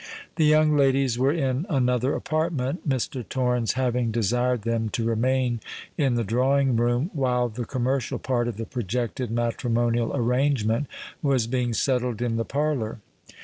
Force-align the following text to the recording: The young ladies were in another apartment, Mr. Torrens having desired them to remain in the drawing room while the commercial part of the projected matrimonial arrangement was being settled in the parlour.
The 0.35 0.45
young 0.45 0.75
ladies 0.75 1.19
were 1.19 1.31
in 1.31 1.67
another 1.69 2.15
apartment, 2.15 2.89
Mr. 2.89 3.23
Torrens 3.29 3.73
having 3.73 4.09
desired 4.09 4.63
them 4.63 4.89
to 4.93 5.03
remain 5.05 5.59
in 5.95 6.15
the 6.15 6.23
drawing 6.23 6.75
room 6.75 7.11
while 7.13 7.49
the 7.49 7.65
commercial 7.65 8.17
part 8.17 8.47
of 8.47 8.57
the 8.57 8.65
projected 8.65 9.29
matrimonial 9.29 10.11
arrangement 10.15 10.87
was 11.21 11.45
being 11.45 11.75
settled 11.75 12.19
in 12.19 12.37
the 12.37 12.45
parlour. 12.45 12.97